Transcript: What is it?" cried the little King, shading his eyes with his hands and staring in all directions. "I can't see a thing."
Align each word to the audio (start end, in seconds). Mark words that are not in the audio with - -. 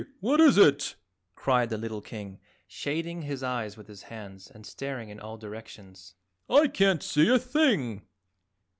What 0.19 0.41
is 0.41 0.57
it?" 0.57 0.95
cried 1.35 1.69
the 1.69 1.77
little 1.77 2.01
King, 2.01 2.39
shading 2.67 3.21
his 3.21 3.43
eyes 3.43 3.77
with 3.77 3.85
his 3.87 4.01
hands 4.01 4.49
and 4.49 4.65
staring 4.65 5.09
in 5.09 5.19
all 5.19 5.37
directions. 5.37 6.15
"I 6.49 6.69
can't 6.69 7.03
see 7.03 7.29
a 7.29 7.37
thing." 7.37 8.01